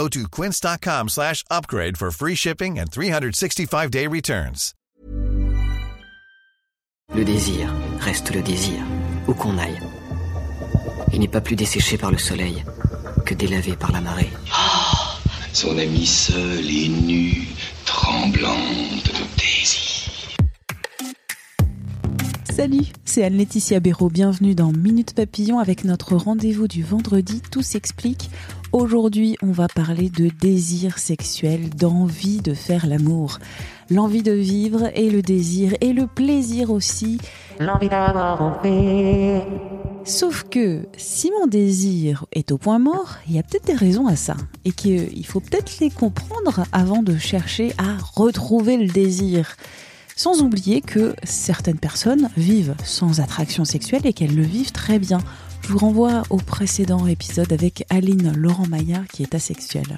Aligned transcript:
Go 0.00 0.08
to 0.08 0.28
quince.com 0.30 1.08
slash 1.08 1.44
upgrade 1.50 1.98
for 1.98 2.10
free 2.10 2.34
shipping 2.34 2.78
and 2.78 2.90
365-day 2.90 4.06
returns. 4.06 4.72
Le 7.14 7.22
désir 7.22 7.70
reste 7.98 8.34
le 8.34 8.40
désir, 8.40 8.80
où 9.28 9.34
qu'on 9.34 9.58
aille. 9.58 9.78
Il 11.12 11.20
n'est 11.20 11.28
pas 11.28 11.42
plus 11.42 11.54
desséché 11.54 11.98
par 11.98 12.10
le 12.10 12.16
soleil 12.16 12.64
que 13.26 13.34
délavé 13.34 13.76
par 13.76 13.92
la 13.92 14.00
marée. 14.00 14.30
Son 15.52 15.76
ami 15.76 16.06
seul 16.06 16.64
et 16.64 16.88
nu, 16.88 17.48
tremblante 17.84 19.04
de 19.04 19.36
désir. 19.36 19.90
Salut, 22.50 22.86
c'est 23.04 23.24
Anne-Laetitia 23.24 23.80
Béraud. 23.80 24.08
Bienvenue 24.08 24.54
dans 24.54 24.72
Minute 24.72 25.14
Papillon 25.14 25.58
avec 25.58 25.84
notre 25.84 26.16
rendez-vous 26.16 26.68
du 26.68 26.82
vendredi. 26.82 27.42
Tout 27.50 27.62
s'explique. 27.62 28.30
Aujourd'hui, 28.72 29.36
on 29.42 29.50
va 29.50 29.66
parler 29.66 30.10
de 30.10 30.28
désir 30.28 30.98
sexuel, 30.98 31.70
d'envie 31.70 32.40
de 32.40 32.54
faire 32.54 32.86
l'amour. 32.86 33.40
L'envie 33.90 34.22
de 34.22 34.30
vivre 34.30 34.90
et 34.94 35.10
le 35.10 35.22
désir 35.22 35.74
et 35.80 35.92
le 35.92 36.06
plaisir 36.06 36.70
aussi. 36.70 37.18
L'envie 37.58 37.88
d'avoir 37.88 38.40
envie. 38.40 39.40
Sauf 40.04 40.44
que 40.48 40.86
si 40.96 41.32
mon 41.32 41.48
désir 41.48 42.26
est 42.30 42.52
au 42.52 42.58
point 42.58 42.78
mort, 42.78 43.16
il 43.26 43.34
y 43.34 43.40
a 43.40 43.42
peut-être 43.42 43.66
des 43.66 43.74
raisons 43.74 44.06
à 44.06 44.14
ça. 44.14 44.36
Et 44.64 44.70
qu'il 44.70 45.26
faut 45.26 45.40
peut-être 45.40 45.80
les 45.80 45.90
comprendre 45.90 46.62
avant 46.70 47.02
de 47.02 47.16
chercher 47.16 47.72
à 47.76 47.96
retrouver 48.14 48.76
le 48.76 48.86
désir. 48.86 49.56
Sans 50.14 50.42
oublier 50.42 50.80
que 50.80 51.16
certaines 51.24 51.78
personnes 51.78 52.28
vivent 52.36 52.76
sans 52.84 53.20
attraction 53.20 53.64
sexuelle 53.64 54.02
et 54.06 54.12
qu'elles 54.12 54.36
le 54.36 54.42
vivent 54.42 54.70
très 54.70 55.00
bien. 55.00 55.18
Je 55.70 55.74
vous 55.74 55.86
renvoie 55.86 56.24
au 56.30 56.38
précédent 56.38 57.06
épisode 57.06 57.52
avec 57.52 57.84
Aline 57.90 58.32
Laurent 58.36 58.66
Maillard 58.66 59.06
qui 59.06 59.22
est 59.22 59.36
asexuelle. 59.36 59.96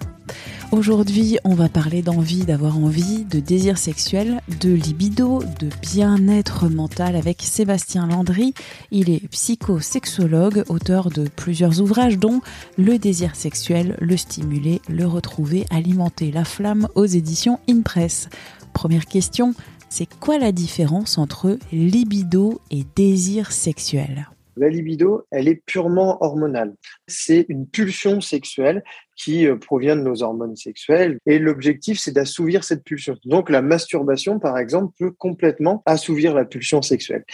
Aujourd'hui, 0.70 1.38
on 1.44 1.54
va 1.54 1.70
parler 1.70 2.02
d'envie, 2.02 2.44
d'avoir 2.44 2.76
envie, 2.76 3.24
de 3.24 3.40
désir 3.40 3.78
sexuel, 3.78 4.42
de 4.60 4.68
libido, 4.68 5.42
de 5.60 5.70
bien-être 5.80 6.68
mental 6.68 7.16
avec 7.16 7.40
Sébastien 7.40 8.06
Landry. 8.06 8.52
Il 8.90 9.08
est 9.08 9.26
psychosexologue, 9.28 10.62
auteur 10.68 11.08
de 11.08 11.26
plusieurs 11.26 11.80
ouvrages 11.80 12.18
dont 12.18 12.42
Le 12.76 12.98
désir 12.98 13.34
sexuel, 13.34 13.96
le 13.98 14.18
stimuler, 14.18 14.82
le 14.90 15.06
retrouver, 15.06 15.64
alimenter 15.70 16.32
la 16.32 16.44
flamme 16.44 16.86
aux 16.96 17.06
éditions 17.06 17.60
InPress. 17.66 18.28
Première 18.74 19.06
question, 19.06 19.54
c'est 19.88 20.18
quoi 20.20 20.38
la 20.38 20.52
différence 20.52 21.16
entre 21.16 21.58
libido 21.72 22.60
et 22.70 22.84
désir 22.94 23.52
sexuel? 23.52 24.28
La 24.56 24.68
libido, 24.68 25.26
elle 25.30 25.48
est 25.48 25.62
purement 25.66 26.22
hormonale. 26.22 26.74
C'est 27.06 27.46
une 27.48 27.66
pulsion 27.66 28.20
sexuelle 28.20 28.82
qui 29.16 29.46
euh, 29.46 29.56
provient 29.56 29.96
de 29.96 30.02
nos 30.02 30.22
hormones 30.22 30.56
sexuelles 30.56 31.18
et 31.26 31.38
l'objectif, 31.38 31.98
c'est 31.98 32.12
d'assouvir 32.12 32.64
cette 32.64 32.84
pulsion. 32.84 33.16
Donc 33.24 33.50
la 33.50 33.62
masturbation, 33.62 34.38
par 34.38 34.58
exemple, 34.58 34.94
peut 34.98 35.10
complètement 35.10 35.82
assouvir 35.86 36.34
la 36.34 36.44
pulsion 36.44 36.82
sexuelle. 36.82 37.24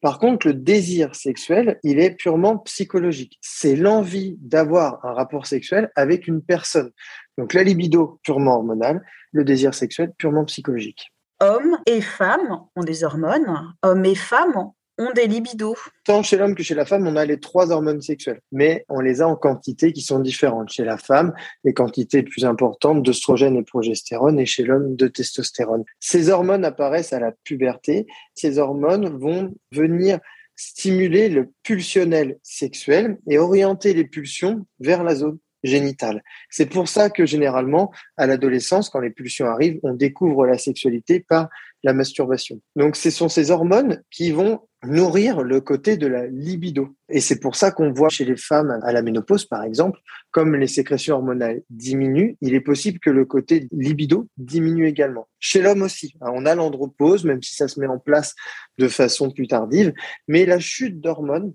Par 0.00 0.18
contre, 0.18 0.48
le 0.48 0.54
désir 0.54 1.14
sexuel, 1.14 1.78
il 1.82 1.98
est 1.98 2.14
purement 2.14 2.58
psychologique. 2.58 3.38
C'est 3.40 3.74
l'envie 3.74 4.36
d'avoir 4.38 5.02
un 5.02 5.14
rapport 5.14 5.46
sexuel 5.46 5.90
avec 5.96 6.28
une 6.28 6.42
personne. 6.42 6.90
Donc 7.38 7.54
la 7.54 7.62
libido, 7.62 8.20
purement 8.22 8.56
hormonale, 8.56 9.02
le 9.32 9.44
désir 9.44 9.72
sexuel, 9.72 10.12
purement 10.18 10.44
psychologique. 10.44 11.10
Hommes 11.40 11.78
et 11.86 12.02
femmes 12.02 12.60
ont 12.76 12.84
des 12.84 13.02
hormones, 13.02 13.74
hommes 13.82 14.04
et 14.04 14.14
femmes 14.14 14.72
ont 14.98 15.12
des 15.12 15.26
libidos. 15.26 15.76
Tant 16.04 16.22
chez 16.22 16.36
l'homme 16.36 16.54
que 16.54 16.62
chez 16.62 16.74
la 16.74 16.84
femme, 16.84 17.06
on 17.06 17.16
a 17.16 17.24
les 17.24 17.40
trois 17.40 17.72
hormones 17.72 18.00
sexuelles, 18.00 18.40
mais 18.52 18.84
on 18.88 19.00
les 19.00 19.22
a 19.22 19.28
en 19.28 19.36
quantités 19.36 19.92
qui 19.92 20.02
sont 20.02 20.20
différentes. 20.20 20.70
Chez 20.70 20.84
la 20.84 20.98
femme, 20.98 21.32
les 21.64 21.74
quantités 21.74 22.22
plus 22.22 22.44
importantes 22.44 23.02
d'œstrogène 23.02 23.56
et 23.56 23.62
progestérone, 23.62 24.38
et 24.38 24.46
chez 24.46 24.62
l'homme 24.62 24.96
de 24.96 25.08
testostérone. 25.08 25.84
Ces 26.00 26.30
hormones 26.30 26.64
apparaissent 26.64 27.12
à 27.12 27.20
la 27.20 27.32
puberté. 27.44 28.06
Ces 28.34 28.58
hormones 28.58 29.18
vont 29.18 29.54
venir 29.72 30.20
stimuler 30.56 31.28
le 31.28 31.50
pulsionnel 31.64 32.38
sexuel 32.42 33.18
et 33.28 33.38
orienter 33.38 33.92
les 33.92 34.04
pulsions 34.04 34.66
vers 34.78 35.02
la 35.02 35.16
zone 35.16 35.38
génitale. 35.64 36.22
C'est 36.50 36.66
pour 36.66 36.88
ça 36.88 37.10
que 37.10 37.26
généralement, 37.26 37.90
à 38.16 38.26
l'adolescence, 38.26 38.90
quand 38.90 39.00
les 39.00 39.10
pulsions 39.10 39.46
arrivent, 39.46 39.80
on 39.82 39.94
découvre 39.94 40.46
la 40.46 40.58
sexualité 40.58 41.20
par 41.20 41.48
la 41.82 41.92
masturbation. 41.92 42.60
Donc, 42.76 42.96
ce 42.96 43.10
sont 43.10 43.28
ces 43.28 43.50
hormones 43.50 44.02
qui 44.10 44.30
vont 44.30 44.60
nourrir 44.86 45.42
le 45.42 45.60
côté 45.60 45.96
de 45.96 46.06
la 46.06 46.26
libido. 46.26 46.94
Et 47.08 47.20
c'est 47.20 47.40
pour 47.40 47.56
ça 47.56 47.70
qu'on 47.70 47.92
voit 47.92 48.08
chez 48.08 48.24
les 48.24 48.36
femmes 48.36 48.78
à 48.82 48.92
la 48.92 49.02
ménopause, 49.02 49.44
par 49.44 49.62
exemple, 49.62 49.98
comme 50.30 50.54
les 50.56 50.66
sécrétions 50.66 51.16
hormonales 51.16 51.62
diminuent, 51.70 52.36
il 52.40 52.54
est 52.54 52.60
possible 52.60 52.98
que 52.98 53.10
le 53.10 53.24
côté 53.24 53.68
libido 53.72 54.28
diminue 54.36 54.86
également. 54.86 55.28
Chez 55.38 55.62
l'homme 55.62 55.82
aussi, 55.82 56.14
hein, 56.20 56.30
on 56.34 56.46
a 56.46 56.54
l'andropause, 56.54 57.24
même 57.24 57.42
si 57.42 57.54
ça 57.54 57.68
se 57.68 57.78
met 57.80 57.86
en 57.86 57.98
place 57.98 58.34
de 58.78 58.88
façon 58.88 59.30
plus 59.30 59.46
tardive, 59.46 59.92
mais 60.28 60.46
la 60.46 60.58
chute 60.58 61.00
d'hormones, 61.00 61.54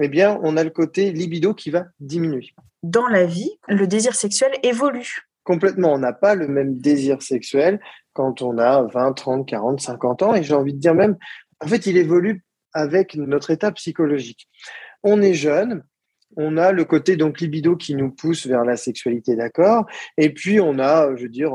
eh 0.00 0.08
bien, 0.08 0.38
on 0.42 0.56
a 0.56 0.64
le 0.64 0.70
côté 0.70 1.12
libido 1.12 1.54
qui 1.54 1.70
va 1.70 1.86
diminuer. 2.00 2.54
Dans 2.82 3.08
la 3.08 3.24
vie, 3.24 3.50
le 3.66 3.86
désir 3.86 4.14
sexuel 4.14 4.52
évolue. 4.62 5.28
Complètement, 5.42 5.94
on 5.94 5.98
n'a 5.98 6.12
pas 6.12 6.34
le 6.34 6.46
même 6.46 6.78
désir 6.78 7.22
sexuel 7.22 7.80
quand 8.12 8.42
on 8.42 8.58
a 8.58 8.82
20, 8.82 9.12
30, 9.14 9.48
40, 9.48 9.80
50 9.80 10.22
ans. 10.22 10.34
Et 10.34 10.42
j'ai 10.42 10.54
envie 10.54 10.74
de 10.74 10.78
dire 10.78 10.94
même, 10.94 11.16
en 11.60 11.66
fait, 11.66 11.86
il 11.86 11.96
évolue 11.96 12.44
avec 12.72 13.14
notre 13.14 13.50
état 13.50 13.72
psychologique. 13.72 14.48
On 15.02 15.22
est 15.22 15.34
jeune, 15.34 15.82
on 16.36 16.56
a 16.56 16.72
le 16.72 16.84
côté 16.84 17.16
donc 17.16 17.40
libido 17.40 17.76
qui 17.76 17.94
nous 17.94 18.10
pousse 18.10 18.46
vers 18.46 18.64
la 18.64 18.76
sexualité, 18.76 19.36
d'accord? 19.36 19.86
Et 20.16 20.32
puis 20.32 20.60
on 20.60 20.78
a, 20.78 21.14
je 21.16 21.22
veux 21.22 21.28
dire, 21.28 21.52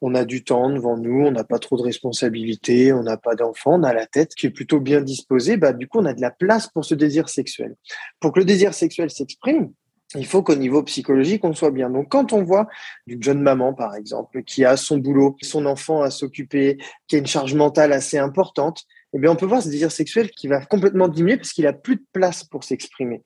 on 0.00 0.14
a 0.14 0.24
du 0.24 0.44
temps 0.44 0.70
devant 0.70 0.96
nous, 0.96 1.26
on 1.26 1.30
n'a 1.30 1.44
pas 1.44 1.58
trop 1.58 1.76
de 1.76 1.82
responsabilités, 1.82 2.92
on 2.92 3.02
n'a 3.02 3.16
pas 3.16 3.34
d'enfant, 3.34 3.80
on 3.80 3.82
a 3.82 3.94
la 3.94 4.06
tête 4.06 4.34
qui 4.34 4.46
est 4.46 4.50
plutôt 4.50 4.80
bien 4.80 5.00
disposée. 5.00 5.56
Bah, 5.56 5.72
du 5.72 5.88
coup, 5.88 5.98
on 6.00 6.04
a 6.04 6.12
de 6.12 6.20
la 6.20 6.30
place 6.30 6.68
pour 6.68 6.84
ce 6.84 6.94
désir 6.94 7.28
sexuel. 7.28 7.76
Pour 8.20 8.32
que 8.32 8.40
le 8.40 8.44
désir 8.44 8.74
sexuel 8.74 9.10
s'exprime, 9.10 9.72
il 10.14 10.26
faut 10.26 10.42
qu'au 10.42 10.54
niveau 10.54 10.82
psychologique, 10.82 11.44
on 11.44 11.54
soit 11.54 11.70
bien. 11.70 11.90
Donc, 11.90 12.10
quand 12.10 12.32
on 12.32 12.44
voit 12.44 12.68
une 13.06 13.22
jeune 13.22 13.40
maman, 13.40 13.74
par 13.74 13.96
exemple, 13.96 14.42
qui 14.44 14.64
a 14.64 14.76
son 14.76 14.98
boulot, 14.98 15.36
son 15.42 15.66
enfant 15.66 16.02
à 16.02 16.10
s'occuper, 16.10 16.78
qui 17.08 17.16
a 17.16 17.18
une 17.18 17.26
charge 17.26 17.54
mentale 17.54 17.92
assez 17.92 18.18
importante, 18.18 18.84
eh 19.14 19.18
bien, 19.18 19.30
on 19.30 19.36
peut 19.36 19.46
voir 19.46 19.62
ce 19.62 19.68
désir 19.68 19.92
sexuel 19.92 20.30
qui 20.30 20.48
va 20.48 20.64
complètement 20.64 21.08
diminuer 21.08 21.36
parce 21.36 21.52
qu'il 21.52 21.66
a 21.66 21.72
plus 21.72 21.96
de 21.96 22.04
place 22.12 22.44
pour 22.44 22.64
s'exprimer. 22.64 23.22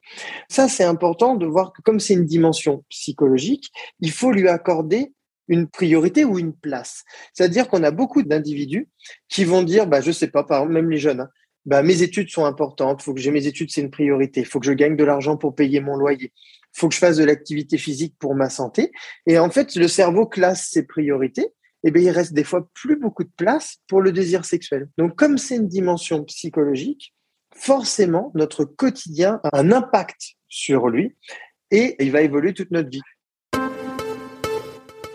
Ça, 0.48 0.68
c'est 0.68 0.84
important 0.84 1.34
de 1.34 1.46
voir 1.46 1.72
que 1.72 1.82
comme 1.82 2.00
c'est 2.00 2.14
une 2.14 2.26
dimension 2.26 2.84
psychologique, 2.90 3.70
il 4.00 4.10
faut 4.10 4.30
lui 4.30 4.48
accorder 4.48 5.12
une 5.48 5.66
priorité 5.66 6.24
ou 6.24 6.38
une 6.38 6.54
place. 6.54 7.02
C'est-à-dire 7.34 7.68
qu'on 7.68 7.82
a 7.82 7.90
beaucoup 7.90 8.22
d'individus 8.22 8.88
qui 9.28 9.44
vont 9.44 9.62
dire, 9.62 9.86
bah, 9.86 10.00
je 10.00 10.12
sais 10.12 10.28
pas, 10.28 10.44
par 10.44 10.58
exemple, 10.58 10.74
même 10.74 10.90
les 10.90 10.98
jeunes, 10.98 11.20
hein, 11.20 11.28
bah, 11.66 11.82
mes 11.82 12.02
études 12.02 12.30
sont 12.30 12.44
importantes, 12.44 13.02
faut 13.02 13.12
que 13.12 13.20
j'ai 13.20 13.32
mes 13.32 13.46
études, 13.46 13.70
c'est 13.70 13.80
une 13.80 13.90
priorité, 13.90 14.44
faut 14.44 14.60
que 14.60 14.66
je 14.66 14.72
gagne 14.72 14.96
de 14.96 15.04
l'argent 15.04 15.36
pour 15.36 15.54
payer 15.54 15.80
mon 15.80 15.96
loyer, 15.96 16.32
faut 16.72 16.88
que 16.88 16.94
je 16.94 17.00
fasse 17.00 17.16
de 17.16 17.24
l'activité 17.24 17.78
physique 17.78 18.14
pour 18.18 18.34
ma 18.34 18.48
santé. 18.48 18.92
Et 19.26 19.38
en 19.38 19.50
fait, 19.50 19.74
le 19.74 19.88
cerveau 19.88 20.26
classe 20.26 20.68
ses 20.70 20.86
priorités. 20.86 21.48
Eh 21.82 21.90
bien, 21.90 22.02
il 22.02 22.10
reste 22.10 22.34
des 22.34 22.44
fois 22.44 22.68
plus 22.74 22.96
beaucoup 22.96 23.24
de 23.24 23.30
place 23.36 23.76
pour 23.88 24.02
le 24.02 24.12
désir 24.12 24.44
sexuel. 24.44 24.88
Donc, 24.98 25.16
comme 25.16 25.38
c'est 25.38 25.56
une 25.56 25.68
dimension 25.68 26.24
psychologique, 26.24 27.14
forcément, 27.54 28.30
notre 28.34 28.64
quotidien 28.64 29.40
a 29.44 29.58
un 29.58 29.72
impact 29.72 30.34
sur 30.48 30.88
lui 30.88 31.16
et 31.70 31.96
il 31.98 32.12
va 32.12 32.20
évoluer 32.20 32.52
toute 32.52 32.70
notre 32.70 32.90
vie. 32.90 33.02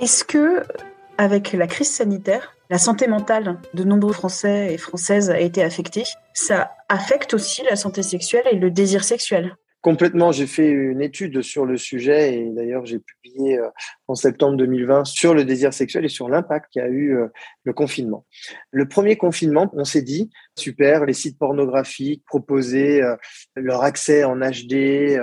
Est-ce 0.01 0.23
que, 0.23 0.63
avec 1.17 1.53
la 1.53 1.67
crise 1.67 1.91
sanitaire, 1.91 2.55
la 2.69 2.79
santé 2.79 3.07
mentale 3.07 3.59
de 3.73 3.83
nombreux 3.83 4.13
Français 4.13 4.73
et 4.73 4.77
Françaises 4.77 5.29
a 5.29 5.39
été 5.39 5.63
affectée? 5.63 6.03
Ça 6.33 6.71
affecte 6.89 7.33
aussi 7.33 7.63
la 7.69 7.75
santé 7.75 8.01
sexuelle 8.03 8.45
et 8.51 8.55
le 8.55 8.71
désir 8.71 9.03
sexuel? 9.03 9.55
Complètement, 9.85 10.31
j'ai 10.31 10.47
fait 10.47 10.67
une 10.67 10.99
étude 10.99 11.43
sur 11.43 11.63
le 11.63 11.77
sujet 11.77 12.33
et 12.33 12.49
d'ailleurs 12.49 12.87
j'ai 12.87 12.97
publié 12.97 13.59
euh, 13.59 13.69
en 14.07 14.15
septembre 14.15 14.57
2020 14.57 15.05
sur 15.05 15.35
le 15.35 15.45
désir 15.45 15.75
sexuel 15.75 16.05
et 16.05 16.09
sur 16.09 16.27
l'impact 16.27 16.71
qu'a 16.73 16.87
eu 16.87 17.15
euh, 17.15 17.27
le 17.65 17.71
confinement. 17.71 18.25
Le 18.71 18.87
premier 18.87 19.15
confinement, 19.15 19.69
on 19.73 19.85
s'est 19.85 20.01
dit, 20.01 20.31
super, 20.57 21.05
les 21.05 21.13
sites 21.13 21.37
pornographiques 21.37 22.23
proposaient 22.25 23.03
euh, 23.03 23.15
leur 23.55 23.83
accès 23.83 24.23
en 24.23 24.37
HD, 24.37 25.19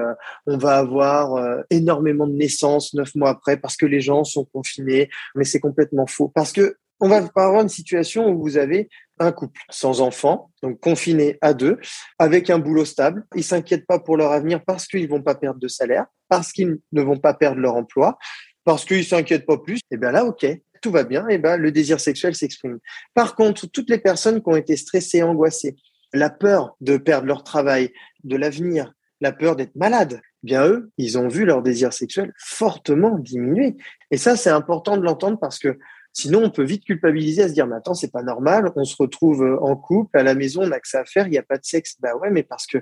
on 0.47 0.59
va 0.59 0.77
avoir 0.77 1.65
énormément 1.71 2.29
de 2.29 2.35
naissances 2.35 2.95
neuf 2.95 3.17
mois 3.17 3.31
après 3.31 3.57
parce 3.57 3.77
que 3.77 3.87
les 3.87 4.01
gens 4.01 4.23
sont 4.23 4.45
confinés, 4.45 5.11
mais 5.35 5.43
c'est 5.43 5.59
complètement 5.59 6.07
faux. 6.07 6.31
Parce 6.33 6.53
que 6.53 6.77
On 7.05 7.09
va 7.09 7.17
avoir 7.35 7.63
une 7.63 7.69
situation 7.69 8.29
où 8.29 8.41
vous 8.41 8.57
avez 8.59 8.89
un 9.19 9.33
couple 9.33 9.61
sans 9.71 10.01
enfants, 10.01 10.53
donc 10.63 10.79
confiné 10.79 11.37
à 11.41 11.53
deux, 11.53 11.79
avec 12.21 12.49
un 12.49 12.61
boulot 12.61 12.85
stable. 12.85 13.27
Ils 13.35 13.43
s'inquiètent 13.43 13.89
pas 13.89 13.99
pour 13.99 14.17
leur 14.17 14.31
avenir 14.31 14.63
parce 14.65 14.87
qu'ils 14.87 15.09
vont 15.09 15.21
pas 15.21 15.35
perdre 15.35 15.59
de 15.59 15.67
salaire, 15.67 16.07
parce 16.29 16.53
qu'ils 16.53 16.79
ne 16.93 17.03
vont 17.03 17.19
pas 17.19 17.35
perdre 17.35 17.61
leur 17.61 17.75
emploi, 17.75 18.19
parce 18.65 18.85
qu'ils 18.85 19.05
s'inquiètent 19.05 19.47
pas 19.47 19.59
plus. 19.59 19.79
Et 19.79 19.95
eh 19.95 19.97
bien 19.97 20.13
là, 20.13 20.25
ok, 20.25 20.47
tout 20.81 20.93
va 20.93 21.03
bien. 21.03 21.29
Et 21.29 21.35
eh 21.35 21.39
ben 21.39 21.57
le 21.57 21.73
désir 21.73 21.99
sexuel 21.99 22.37
s'exprime. 22.37 22.79
Par 23.15 23.35
contre, 23.35 23.67
toutes 23.67 23.91
les 23.91 23.99
personnes 23.99 24.41
qui 24.41 24.49
ont 24.49 24.57
été 24.57 24.77
stressées, 24.77 25.25
angoissées, 25.25 25.75
la 26.13 26.31
peur 26.31 26.77
de 26.81 26.99
perdre 26.99 27.27
leur 27.27 27.43
travail, 27.43 27.93
de 28.23 28.37
l'avenir, 28.37 28.93
la 29.21 29.33
peur 29.33 29.57
d'être 29.57 29.75
malade, 29.75 30.21
eh 30.45 30.47
bien 30.47 30.69
eux, 30.69 30.93
ils 30.99 31.19
ont 31.19 31.27
vu 31.27 31.45
leur 31.47 31.63
désir 31.63 31.93
sexuel 31.93 32.33
fortement 32.39 33.19
diminuer. 33.19 33.77
Et 34.13 34.19
ça, 34.19 34.37
c'est 34.37 34.51
important 34.51 34.97
de 34.97 35.03
l'entendre 35.03 35.41
parce 35.41 35.59
que 35.59 35.81
Sinon, 36.13 36.45
on 36.45 36.51
peut 36.51 36.63
vite 36.63 36.85
culpabiliser 36.85 37.43
à 37.43 37.49
se 37.49 37.55
dire, 37.55 37.67
mais 37.67 37.77
attends, 37.77 37.95
c'est 37.95 38.13
pas 38.13 38.23
normal, 38.23 38.71
on 38.77 38.85
se 38.85 38.97
retrouve 38.99 39.43
euh, 39.43 39.59
en 39.63 39.77
couple, 39.77 40.19
à 40.19 40.23
la 40.23 40.35
maison, 40.35 40.63
on 40.63 40.67
n'a 40.69 40.79
que 40.79 40.89
ça 40.89 41.01
à 41.01 41.05
faire, 41.05 41.27
il 41.27 41.31
n'y 41.31 41.39
a 41.39 41.43
pas 41.43 41.57
de 41.57 41.65
sexe. 41.65 41.97
Bah 42.01 42.15
ouais, 42.17 42.31
mais 42.31 42.43
parce 42.43 42.67
que, 42.67 42.79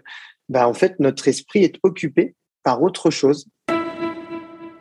bah, 0.49 0.69
en 0.69 0.75
fait, 0.75 0.99
notre 0.99 1.29
esprit 1.29 1.63
est 1.63 1.77
occupé 1.83 2.35
par 2.63 2.83
autre 2.83 3.11
chose. 3.11 3.47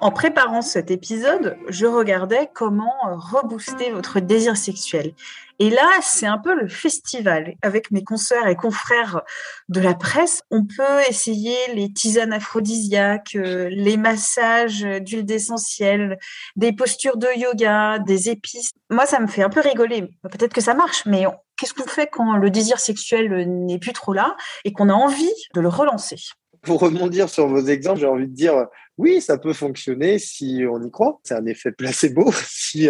En 0.01 0.11
préparant 0.11 0.61
cet 0.61 0.91
épisode, 0.91 1.57
je 1.67 1.85
regardais 1.85 2.49
comment 2.53 2.95
euh, 3.07 3.15
rebooster 3.15 3.91
votre 3.91 4.21
désir 4.21 4.55
sexuel. 4.55 5.13
Et 5.59 5.69
là, 5.69 5.89
c'est 6.01 6.25
un 6.25 6.37
peu 6.37 6.55
le 6.55 6.69
festival. 6.69 7.55
Avec 7.61 7.91
mes 7.91 8.01
consoeurs 8.05 8.47
et 8.47 8.55
confrères 8.55 9.23
de 9.67 9.81
la 9.81 9.93
presse, 9.93 10.41
on 10.51 10.63
peut 10.63 11.01
essayer 11.09 11.57
les 11.73 11.91
tisanes 11.91 12.31
aphrodisiaques, 12.31 13.35
euh, 13.35 13.67
les 13.69 13.97
massages 13.97 14.83
d'huile 15.01 15.25
d'essentiel, 15.25 16.17
des 16.55 16.71
postures 16.71 17.17
de 17.17 17.27
yoga, 17.37 17.99
des 17.99 18.29
épices. 18.29 18.71
Moi, 18.89 19.05
ça 19.05 19.19
me 19.19 19.27
fait 19.27 19.43
un 19.43 19.49
peu 19.49 19.59
rigoler. 19.59 20.09
Peut-être 20.31 20.53
que 20.53 20.61
ça 20.61 20.75
marche, 20.75 21.05
mais 21.05 21.25
qu'est-ce 21.57 21.73
qu'on 21.73 21.89
fait 21.89 22.07
quand 22.07 22.37
le 22.37 22.49
désir 22.49 22.79
sexuel 22.79 23.49
n'est 23.65 23.79
plus 23.79 23.93
trop 23.93 24.13
là 24.13 24.37
et 24.63 24.71
qu'on 24.71 24.87
a 24.87 24.93
envie 24.93 25.33
de 25.55 25.59
le 25.59 25.67
relancer? 25.67 26.15
Pour 26.61 26.81
rebondir 26.81 27.29
sur 27.29 27.47
vos 27.47 27.65
exemples, 27.65 27.99
j'ai 27.99 28.07
envie 28.07 28.27
de 28.27 28.33
dire 28.33 28.67
oui, 28.99 29.21
ça 29.21 29.37
peut 29.37 29.53
fonctionner 29.53 30.19
si 30.19 30.65
on 30.69 30.83
y 30.83 30.91
croit. 30.91 31.21
C'est 31.23 31.33
un 31.33 31.45
effet 31.45 31.71
placebo. 31.71 32.31
Si 32.69 32.87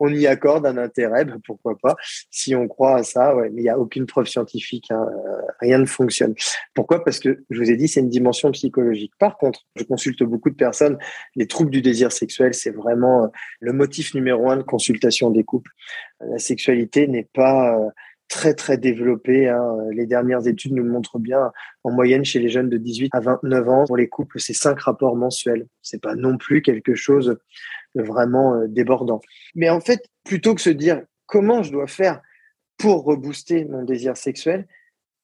on 0.00 0.08
y 0.08 0.26
accorde 0.26 0.66
un 0.66 0.76
intérêt, 0.76 1.24
ben 1.24 1.38
pourquoi 1.46 1.76
pas. 1.80 1.94
Si 2.30 2.56
on 2.56 2.66
croit 2.66 2.96
à 2.96 3.02
ça, 3.04 3.36
ouais, 3.36 3.50
mais 3.50 3.60
il 3.60 3.64
n'y 3.64 3.70
a 3.70 3.78
aucune 3.78 4.06
preuve 4.06 4.26
scientifique. 4.26 4.90
Hein, 4.90 5.06
euh, 5.08 5.42
rien 5.60 5.78
ne 5.78 5.84
fonctionne. 5.84 6.34
Pourquoi? 6.74 7.04
Parce 7.04 7.20
que 7.20 7.44
je 7.50 7.60
vous 7.60 7.70
ai 7.70 7.76
dit, 7.76 7.86
c'est 7.86 8.00
une 8.00 8.08
dimension 8.08 8.50
psychologique. 8.50 9.12
Par 9.18 9.36
contre, 9.36 9.66
je 9.76 9.84
consulte 9.84 10.22
beaucoup 10.24 10.50
de 10.50 10.56
personnes. 10.56 10.98
Les 11.36 11.46
troubles 11.46 11.70
du 11.70 11.82
désir 11.82 12.10
sexuel, 12.10 12.54
c'est 12.54 12.70
vraiment 12.70 13.24
euh, 13.24 13.28
le 13.60 13.72
motif 13.72 14.14
numéro 14.14 14.50
un 14.50 14.56
de 14.56 14.62
consultation 14.62 15.30
des 15.30 15.44
couples. 15.44 15.70
La 16.20 16.38
sexualité 16.38 17.06
n'est 17.06 17.28
pas 17.34 17.78
euh, 17.78 17.90
très 18.30 18.54
très 18.54 18.78
développé. 18.78 19.48
Hein. 19.48 19.76
Les 19.90 20.06
dernières 20.06 20.46
études 20.46 20.72
nous 20.72 20.84
montrent 20.84 21.18
bien. 21.18 21.52
En 21.84 21.90
moyenne, 21.90 22.24
chez 22.24 22.38
les 22.38 22.48
jeunes 22.48 22.70
de 22.70 22.78
18 22.78 23.10
à 23.12 23.20
29 23.20 23.68
ans, 23.68 23.84
pour 23.86 23.96
les 23.96 24.08
couples, 24.08 24.40
c'est 24.40 24.54
cinq 24.54 24.80
rapports 24.80 25.16
mensuels. 25.16 25.66
C'est 25.82 26.00
pas 26.00 26.14
non 26.14 26.38
plus 26.38 26.62
quelque 26.62 26.94
chose 26.94 27.36
de 27.96 28.02
vraiment 28.02 28.54
euh, 28.54 28.66
débordant. 28.68 29.20
Mais 29.54 29.68
en 29.68 29.80
fait, 29.80 30.06
plutôt 30.24 30.54
que 30.54 30.60
se 30.60 30.70
dire 30.70 31.02
comment 31.26 31.62
je 31.62 31.72
dois 31.72 31.88
faire 31.88 32.22
pour 32.78 33.04
rebooster 33.04 33.64
mon 33.64 33.82
désir 33.82 34.16
sexuel, 34.16 34.66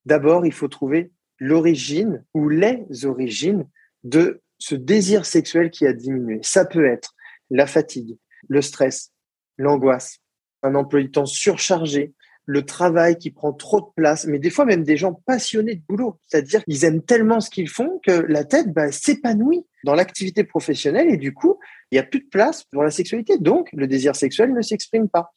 d'abord, 0.04 0.44
il 0.44 0.52
faut 0.52 0.68
trouver 0.68 1.12
l'origine 1.38 2.24
ou 2.34 2.48
les 2.48 2.86
origines 3.04 3.68
de 4.02 4.42
ce 4.58 4.74
désir 4.74 5.26
sexuel 5.26 5.70
qui 5.70 5.86
a 5.86 5.92
diminué. 5.92 6.40
Ça 6.42 6.64
peut 6.64 6.86
être 6.86 7.14
la 7.50 7.68
fatigue, 7.68 8.18
le 8.48 8.62
stress, 8.62 9.12
l'angoisse, 9.58 10.18
un 10.64 10.74
emploi 10.74 11.00
du 11.00 11.10
temps 11.12 11.26
surchargé, 11.26 12.14
le 12.46 12.64
travail 12.64 13.18
qui 13.18 13.30
prend 13.30 13.52
trop 13.52 13.80
de 13.80 13.86
place, 13.96 14.24
mais 14.26 14.38
des 14.38 14.50
fois 14.50 14.64
même 14.64 14.84
des 14.84 14.96
gens 14.96 15.12
passionnés 15.26 15.74
de 15.74 15.82
boulot, 15.88 16.20
c'est-à-dire 16.26 16.64
qu'ils 16.64 16.84
aiment 16.84 17.02
tellement 17.02 17.40
ce 17.40 17.50
qu'ils 17.50 17.68
font 17.68 18.00
que 18.06 18.24
la 18.28 18.44
tête 18.44 18.72
bah, 18.72 18.92
s'épanouit 18.92 19.66
dans 19.84 19.94
l'activité 19.94 20.44
professionnelle 20.44 21.08
et 21.10 21.16
du 21.16 21.34
coup, 21.34 21.58
il 21.90 21.96
n'y 21.96 21.98
a 21.98 22.04
plus 22.04 22.20
de 22.20 22.28
place 22.28 22.64
pour 22.64 22.82
la 22.82 22.90
sexualité. 22.90 23.38
Donc, 23.38 23.68
le 23.72 23.86
désir 23.86 24.14
sexuel 24.16 24.52
ne 24.52 24.62
s'exprime 24.62 25.08
pas. 25.08 25.32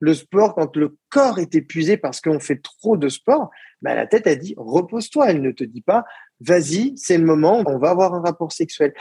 Le 0.00 0.14
sport, 0.14 0.54
quand 0.54 0.76
le 0.76 0.96
corps 1.10 1.38
est 1.38 1.54
épuisé 1.54 1.96
parce 1.96 2.20
qu'on 2.20 2.40
fait 2.40 2.60
trop 2.62 2.96
de 2.96 3.08
sport, 3.08 3.50
bah, 3.82 3.94
la 3.94 4.06
tête 4.06 4.26
a 4.26 4.34
dit 4.34 4.54
repose-toi. 4.56 5.30
Elle 5.30 5.42
ne 5.42 5.52
te 5.52 5.64
dit 5.64 5.82
pas 5.82 6.04
vas-y, 6.40 6.92
c'est 6.96 7.18
le 7.18 7.24
moment, 7.24 7.62
on 7.66 7.78
va 7.78 7.90
avoir 7.90 8.14
un 8.14 8.20
rapport 8.20 8.52
sexuel. 8.52 8.92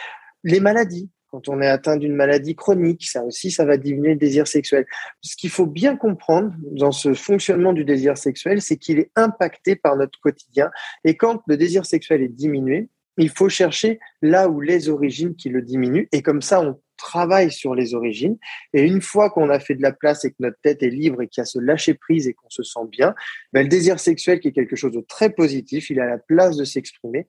Les 0.44 0.60
maladies, 0.60 1.10
quand 1.33 1.50
on 1.50 1.63
est 1.63 1.68
atteint 1.68 1.97
d'une 1.97 2.13
maladie 2.13 2.56
chronique, 2.56 3.07
ça 3.07 3.24
aussi, 3.24 3.50
ça 3.50 3.65
va 3.65 3.77
diminuer 3.77 4.12
le 4.12 4.19
désir 4.19 4.47
sexuel. 4.47 4.85
Ce 5.21 5.35
qu'il 5.35 5.50
faut 5.50 5.65
bien 5.65 5.95
comprendre 5.95 6.53
dans 6.62 6.91
ce 6.91 7.15
fonctionnement 7.15 7.74
du 7.74 7.85
désir 7.85 8.19
sexuel, 8.19 8.62
c'est 8.62 8.77
qu'il 8.77 9.00
est 9.00 9.09
impacté 9.15 9.75
par 9.75 9.95
notre 9.95 10.19
quotidien. 10.19 10.69
Et 11.03 11.18
quand 11.18 11.41
le 11.47 11.57
désir 11.57 11.88
sexuel 11.88 12.21
est 12.21 12.27
diminué, 12.27 12.88
il 13.18 13.30
faut 13.30 13.50
chercher 13.50 14.00
là 14.21 14.47
où 14.47 14.62
les 14.62 14.89
origines 14.89 15.35
qui 15.35 15.50
le 15.50 15.63
diminuent. 15.63 16.07
Et 16.12 16.21
comme 16.21 16.44
ça, 16.44 16.62
on 16.62 16.80
travaille 16.97 17.51
sur 17.51 17.74
les 17.74 17.95
origines. 17.95 18.38
Et 18.74 18.83
une 18.83 19.01
fois 19.01 19.31
qu'on 19.31 19.50
a 19.50 19.59
fait 19.59 19.74
de 19.74 19.81
la 19.81 19.91
place 19.91 20.25
et 20.25 20.29
que 20.29 20.38
notre 20.38 20.59
tête 20.62 20.83
est 20.83 20.91
libre 20.91 21.24
et 21.24 21.27
qu'il 21.27 21.41
y 21.41 21.45
a 21.45 21.45
ce 21.45 21.57
lâcher 21.57 21.95
prise 21.95 22.27
et 22.27 22.36
qu'on 22.36 22.51
se 22.51 22.62
sent 22.62 22.86
bien, 22.91 23.15
ben, 23.53 23.63
le 23.63 23.69
désir 23.69 24.00
sexuel 24.00 24.39
qui 24.39 24.50
est 24.50 24.53
quelque 24.53 24.75
chose 24.75 24.94
de 24.94 25.01
très 25.01 25.31
positif, 25.31 25.89
il 25.89 26.00
a 26.00 26.06
la 26.06 26.19
place 26.19 26.57
de 26.57 26.63
s'exprimer. 26.63 27.25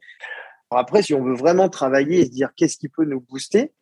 Après, 0.71 1.03
si 1.03 1.15
on 1.15 1.23
veut 1.23 1.35
vraiment 1.35 1.71
travailler 1.71 2.21
et 2.21 2.25
se 2.27 2.31
dire 2.31 2.51
qu'est-ce 2.55 2.77
qui 2.77 2.89
peut 2.91 3.05
nous 3.07 3.21
booster, 3.21 3.73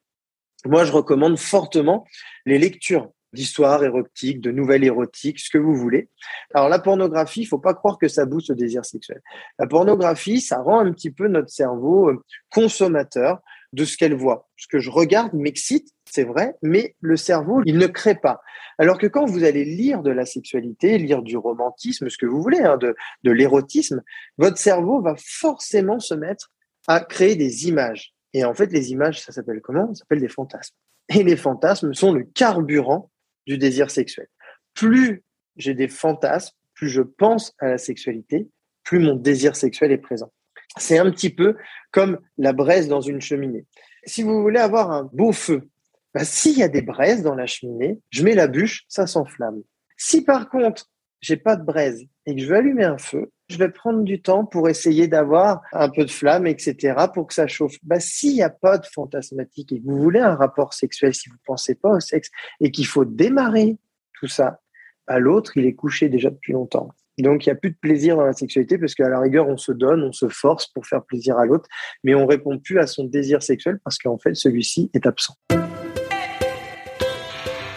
moi, 0.67 0.85
je 0.85 0.93
recommande 0.93 1.39
fortement 1.39 2.07
les 2.47 2.59
lectures 2.59 3.11
d'histoires 3.33 3.83
érotiques, 3.83 4.41
de 4.41 4.51
nouvelles 4.51 4.85
érotiques, 4.85 5.41
ce 5.41 5.51
que 5.51 5.59
vous 5.59 5.75
voulez. 5.75 6.09
Alors 6.55 6.69
la 6.69 6.79
pornographie, 6.79 7.43
il 7.43 7.47
faut 7.47 7.59
pas 7.59 7.75
croire 7.75 7.99
que 7.99 8.09
ça 8.09 8.27
booste 8.27 8.51
le 8.51 8.57
désir 8.57 8.85
sexuel. 8.85 9.23
La 9.59 9.67
pornographie, 9.67 10.41
ça 10.41 10.59
rend 10.59 10.81
un 10.81 10.93
petit 10.93 11.11
peu 11.11 11.29
notre 11.29 11.49
cerveau 11.49 12.11
euh, 12.11 12.23
consommateur 12.51 13.39
de 13.73 13.87
ce 13.87 13.97
qu'elle 13.97 14.15
voit. 14.15 14.51
Ce 14.57 14.67
que 14.69 14.81
je 14.81 14.91
regarde 14.91 15.33
m'excite, 15.33 15.89
c'est 16.05 16.25
vrai, 16.25 16.55
mais 16.61 16.95
le 17.01 17.17
cerveau, 17.17 17.63
il 17.65 17.79
ne 17.79 17.87
crée 17.87 18.17
pas. 18.17 18.41
Alors 18.79 18.99
que 18.99 19.07
quand 19.07 19.25
vous 19.25 19.45
allez 19.45 19.65
lire 19.65 20.03
de 20.03 20.11
la 20.11 20.27
sexualité, 20.27 20.99
lire 20.99 21.23
du 21.23 21.39
romantisme, 21.39 22.11
ce 22.11 22.19
que 22.19 22.27
vous 22.27 22.43
voulez, 22.43 22.61
hein, 22.61 22.77
de 22.77 23.31
l'érotisme, 23.31 24.03
votre 24.37 24.59
cerveau 24.59 25.01
va 25.01 25.15
forcément 25.17 26.01
se 26.01 26.15
mettre 26.15 26.51
à 26.87 27.01
créer 27.01 27.37
des 27.37 27.67
images. 27.69 28.12
Et 28.35 28.45
en 28.45 28.55
fait, 28.55 28.73
les 28.73 28.91
images, 28.93 29.21
ça 29.21 29.33
s'appelle 29.33 29.61
comment? 29.61 29.95
Ça 29.95 30.01
s'appelle 30.01 30.21
des 30.21 30.29
fantasmes. 30.29 30.75
Et 31.09 31.23
les 31.23 31.37
fantasmes 31.37 31.93
sont 31.95 32.13
le 32.13 32.25
carburant 32.25 33.11
du 33.47 33.59
désir 33.59 33.91
sexuel. 33.91 34.29
Plus 34.75 35.23
j'ai 35.57 35.75
des 35.75 35.89
fantasmes, 35.89 36.57
plus 36.75 36.89
je 36.89 37.03
pense 37.03 37.55
à 37.59 37.69
la 37.69 37.79
sexualité, 37.79 38.49
plus 38.85 38.99
mon 38.99 39.15
désir 39.15 39.57
sexuel 39.57 39.93
est 39.93 39.99
présent. 39.99 40.33
C'est 40.79 40.99
un 40.99 41.11
petit 41.11 41.31
peu 41.31 41.57
comme 41.91 42.19
la 42.39 42.53
braise 42.53 42.89
dans 42.89 43.03
une 43.03 43.21
cheminée. 43.21 43.67
Si 44.05 44.23
vous 44.23 44.41
voulez 44.41 44.59
avoir 44.59 44.91
un 44.91 45.09
beau 45.13 45.33
feu, 45.33 45.69
bah, 46.15 46.25
s'il 46.25 46.59
y 46.59 46.63
a 46.63 46.69
des 46.69 46.83
braises 46.83 47.23
dans 47.23 47.35
la 47.35 47.47
cheminée, 47.47 48.01
je 48.11 48.25
mets 48.25 48.35
la 48.35 48.47
bûche, 48.47 48.85
ça 48.89 49.07
s'enflamme. 49.07 49.63
Si 49.97 50.25
par 50.25 50.49
contre, 50.49 50.91
j'ai 51.21 51.37
pas 51.37 51.57
de 51.57 51.65
braise 51.65 52.03
et 52.27 52.35
que 52.35 52.41
je 52.41 52.47
veux 52.47 52.57
allumer 52.57 52.85
un 52.85 52.99
feu, 52.99 53.31
je 53.53 53.59
vais 53.59 53.69
prendre 53.69 54.03
du 54.03 54.21
temps 54.21 54.45
pour 54.45 54.69
essayer 54.69 55.07
d'avoir 55.07 55.63
un 55.73 55.89
peu 55.89 56.05
de 56.05 56.11
flamme, 56.11 56.47
etc., 56.47 56.95
pour 57.13 57.27
que 57.27 57.35
ça 57.35 57.47
chauffe. 57.47 57.77
Bah, 57.83 58.01
s'il 58.01 58.35
n'y 58.35 58.43
a 58.43 58.51
pas 58.51 58.79
de 58.79 58.87
fantasmatique 58.87 59.73
et 59.73 59.81
que 59.81 59.87
vous 59.87 59.99
voulez 59.99 60.21
un 60.21 60.35
rapport 60.35 60.73
sexuel, 60.73 61.15
si 61.15 61.29
vous 61.29 61.37
ne 61.37 61.41
pensez 61.45 61.75
pas 61.75 61.91
au 61.91 62.01
sexe 62.01 62.31
et 62.61 62.71
qu'il 62.71 62.87
faut 62.87 63.05
démarrer 63.05 63.77
tout 64.19 64.27
ça, 64.27 64.61
à 65.07 65.15
bah, 65.15 65.19
l'autre, 65.19 65.57
il 65.57 65.67
est 65.67 65.75
couché 65.75 66.09
déjà 66.09 66.31
depuis 66.31 66.53
longtemps. 66.53 66.89
Donc, 67.19 67.45
il 67.45 67.51
n'y 67.51 67.53
a 67.53 67.57
plus 67.57 67.71
de 67.71 67.77
plaisir 67.77 68.17
dans 68.17 68.25
la 68.25 68.33
sexualité 68.33 68.79
parce 68.79 68.95
qu'à 68.95 69.09
la 69.09 69.21
rigueur, 69.21 69.47
on 69.47 69.59
se 69.59 69.71
donne, 69.71 70.03
on 70.03 70.13
se 70.13 70.29
force 70.29 70.67
pour 70.67 70.87
faire 70.87 71.05
plaisir 71.05 71.39
à 71.39 71.45
l'autre, 71.45 71.69
mais 72.03 72.15
on 72.15 72.27
répond 72.27 72.59
plus 72.59 72.79
à 72.79 72.87
son 72.87 73.05
désir 73.05 73.43
sexuel 73.43 73.79
parce 73.85 73.99
qu'en 73.99 74.19
fait, 74.19 74.35
celui-ci 74.35 74.91
est 74.95 75.07
absent. 75.07 75.37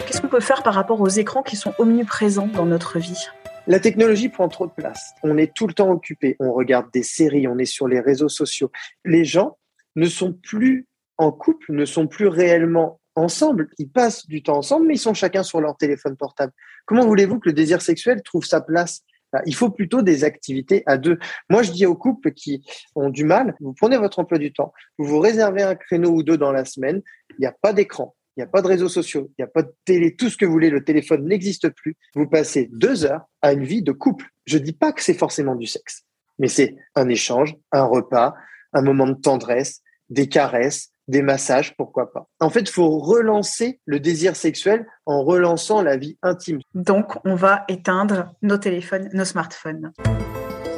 Qu'est-ce 0.06 0.22
qu'on 0.22 0.28
peut 0.28 0.40
faire 0.40 0.62
par 0.62 0.74
rapport 0.74 1.00
aux 1.00 1.08
écrans 1.08 1.42
qui 1.42 1.56
sont 1.56 1.74
omniprésents 1.78 2.48
dans 2.48 2.64
notre 2.64 2.98
vie? 2.98 3.26
La 3.66 3.80
technologie 3.80 4.28
prend 4.28 4.48
trop 4.48 4.66
de 4.66 4.72
place. 4.72 5.12
On 5.22 5.38
est 5.38 5.54
tout 5.54 5.66
le 5.66 5.74
temps 5.74 5.90
occupé. 5.90 6.36
On 6.40 6.52
regarde 6.52 6.86
des 6.92 7.02
séries, 7.02 7.48
on 7.48 7.58
est 7.58 7.64
sur 7.64 7.88
les 7.88 8.00
réseaux 8.00 8.28
sociaux. 8.28 8.70
Les 9.04 9.24
gens 9.24 9.58
ne 9.96 10.06
sont 10.06 10.32
plus 10.32 10.86
en 11.18 11.32
couple, 11.32 11.72
ne 11.72 11.84
sont 11.84 12.06
plus 12.06 12.28
réellement 12.28 13.00
ensemble. 13.14 13.70
Ils 13.78 13.90
passent 13.90 14.26
du 14.26 14.42
temps 14.42 14.58
ensemble, 14.58 14.86
mais 14.86 14.94
ils 14.94 14.98
sont 14.98 15.14
chacun 15.14 15.42
sur 15.42 15.60
leur 15.60 15.76
téléphone 15.76 16.16
portable. 16.16 16.52
Comment 16.84 17.06
voulez-vous 17.06 17.40
que 17.40 17.48
le 17.48 17.54
désir 17.54 17.82
sexuel 17.82 18.22
trouve 18.22 18.44
sa 18.44 18.60
place? 18.60 19.02
Il 19.44 19.54
faut 19.54 19.70
plutôt 19.70 20.02
des 20.02 20.24
activités 20.24 20.82
à 20.86 20.96
deux. 20.96 21.18
Moi, 21.50 21.62
je 21.62 21.72
dis 21.72 21.84
aux 21.84 21.96
couples 21.96 22.32
qui 22.32 22.64
ont 22.94 23.10
du 23.10 23.24
mal, 23.24 23.54
vous 23.60 23.74
prenez 23.74 23.98
votre 23.98 24.18
emploi 24.18 24.38
du 24.38 24.52
temps, 24.52 24.72
vous 24.98 25.04
vous 25.04 25.18
réservez 25.18 25.62
un 25.62 25.74
créneau 25.74 26.10
ou 26.10 26.22
deux 26.22 26.38
dans 26.38 26.52
la 26.52 26.64
semaine, 26.64 27.02
il 27.30 27.36
n'y 27.40 27.46
a 27.46 27.54
pas 27.60 27.74
d'écran, 27.74 28.15
il 28.36 28.40
n'y 28.40 28.44
a 28.44 28.48
pas 28.48 28.60
de 28.60 28.68
réseaux 28.68 28.88
sociaux, 28.88 29.30
il 29.30 29.42
n'y 29.42 29.44
a 29.44 29.48
pas 29.48 29.62
de 29.62 29.72
télé, 29.84 30.14
tout 30.14 30.28
ce 30.28 30.36
que 30.36 30.44
vous 30.44 30.52
voulez, 30.52 30.70
le 30.70 30.84
téléphone 30.84 31.26
n'existe 31.26 31.70
plus. 31.70 31.96
Vous 32.14 32.26
passez 32.26 32.68
deux 32.72 33.06
heures 33.06 33.26
à 33.40 33.52
une 33.52 33.64
vie 33.64 33.82
de 33.82 33.92
couple. 33.92 34.26
Je 34.44 34.58
dis 34.58 34.74
pas 34.74 34.92
que 34.92 35.02
c'est 35.02 35.14
forcément 35.14 35.54
du 35.54 35.66
sexe, 35.66 36.04
mais 36.38 36.48
c'est 36.48 36.76
un 36.94 37.08
échange, 37.08 37.56
un 37.72 37.84
repas, 37.84 38.34
un 38.74 38.82
moment 38.82 39.06
de 39.06 39.14
tendresse, 39.14 39.80
des 40.10 40.28
caresses, 40.28 40.90
des 41.08 41.22
massages, 41.22 41.74
pourquoi 41.76 42.12
pas. 42.12 42.28
En 42.40 42.50
fait, 42.50 42.60
il 42.60 42.70
faut 42.70 42.98
relancer 42.98 43.80
le 43.86 44.00
désir 44.00 44.36
sexuel 44.36 44.86
en 45.06 45.22
relançant 45.22 45.80
la 45.82 45.96
vie 45.96 46.18
intime. 46.22 46.60
Donc, 46.74 47.14
on 47.24 47.36
va 47.36 47.64
éteindre 47.68 48.34
nos 48.42 48.58
téléphones, 48.58 49.08
nos 49.12 49.24
smartphones. 49.24 49.92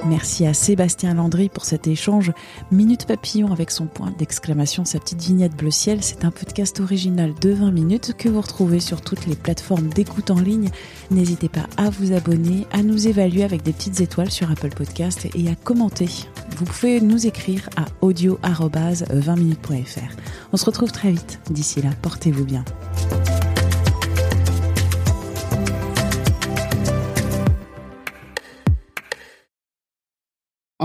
Merci 0.06 0.46
à 0.46 0.54
Sébastien 0.54 1.14
Landry 1.14 1.48
pour 1.48 1.64
cet 1.64 1.86
échange. 1.86 2.32
Minute 2.70 3.06
Papillon 3.06 3.52
avec 3.52 3.70
son 3.70 3.86
point 3.86 4.12
d'exclamation, 4.16 4.84
sa 4.84 5.00
petite 5.00 5.20
vignette 5.20 5.56
bleu 5.56 5.70
ciel. 5.70 6.02
C'est 6.02 6.24
un 6.24 6.30
podcast 6.30 6.80
original 6.80 7.34
de 7.40 7.50
20 7.50 7.70
minutes 7.72 8.14
que 8.16 8.28
vous 8.28 8.40
retrouvez 8.40 8.80
sur 8.80 9.00
toutes 9.00 9.26
les 9.26 9.36
plateformes 9.36 9.88
d'écoute 9.88 10.30
en 10.30 10.40
ligne. 10.40 10.70
N'hésitez 11.10 11.48
pas 11.48 11.66
à 11.76 11.90
vous 11.90 12.12
abonner, 12.12 12.66
à 12.72 12.82
nous 12.82 13.08
évaluer 13.08 13.44
avec 13.44 13.62
des 13.62 13.72
petites 13.72 14.00
étoiles 14.00 14.30
sur 14.30 14.50
Apple 14.50 14.70
Podcast 14.70 15.28
et 15.34 15.48
à 15.48 15.54
commenter. 15.54 16.08
Vous 16.56 16.64
pouvez 16.64 17.00
nous 17.00 17.26
écrire 17.26 17.68
à 17.76 17.86
audio-20minutes.fr. 18.00 20.16
On 20.52 20.56
se 20.56 20.64
retrouve 20.64 20.92
très 20.92 21.10
vite. 21.10 21.40
D'ici 21.50 21.82
là, 21.82 21.90
portez-vous 22.02 22.44
bien. 22.44 22.64